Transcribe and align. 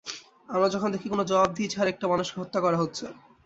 আমরা 0.49 0.67
যখন 0.69 0.89
দেখি, 0.91 1.07
কোনো 1.09 1.23
জবাবদিহি 1.29 1.67
ছাড়া 1.73 1.89
একটি 1.91 2.05
মানুষকে 2.11 2.37
হত্যা 2.41 2.59
করা 2.61 2.77
হচ্ছে। 2.81 3.05